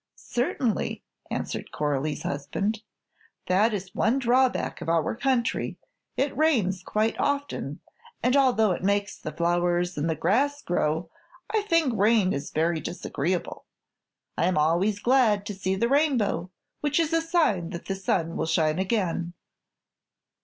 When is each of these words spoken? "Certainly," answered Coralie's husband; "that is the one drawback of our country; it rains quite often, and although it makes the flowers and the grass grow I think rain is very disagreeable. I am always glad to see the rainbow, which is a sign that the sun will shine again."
"Certainly," 0.15 1.03
answered 1.29 1.71
Coralie's 1.71 2.23
husband; 2.23 2.81
"that 3.45 3.71
is 3.71 3.85
the 3.91 3.99
one 3.99 4.17
drawback 4.17 4.81
of 4.81 4.89
our 4.89 5.15
country; 5.15 5.77
it 6.17 6.35
rains 6.35 6.81
quite 6.81 7.15
often, 7.19 7.81
and 8.23 8.35
although 8.35 8.71
it 8.71 8.81
makes 8.81 9.15
the 9.15 9.31
flowers 9.31 9.99
and 9.99 10.09
the 10.09 10.15
grass 10.15 10.63
grow 10.63 11.11
I 11.51 11.61
think 11.61 11.95
rain 11.95 12.33
is 12.33 12.49
very 12.49 12.79
disagreeable. 12.79 13.65
I 14.35 14.45
am 14.47 14.57
always 14.57 14.97
glad 14.97 15.45
to 15.45 15.53
see 15.53 15.75
the 15.75 15.87
rainbow, 15.87 16.49
which 16.79 16.99
is 16.99 17.13
a 17.13 17.21
sign 17.21 17.69
that 17.69 17.85
the 17.85 17.93
sun 17.93 18.35
will 18.35 18.47
shine 18.47 18.79
again." 18.79 19.33